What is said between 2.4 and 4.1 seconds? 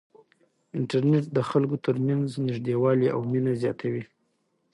نږدېوالی او مینه زیاتوي.